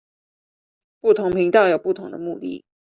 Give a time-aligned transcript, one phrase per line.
[0.99, 2.65] 不同頻道有不同的目的